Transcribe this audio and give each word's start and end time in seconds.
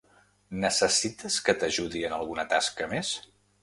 Necessites 0.63 1.37
que 1.49 1.57
t'ajudi 1.59 2.05
en 2.11 2.19
alguna 2.21 2.51
tasca 2.57 2.93
més? 2.97 3.17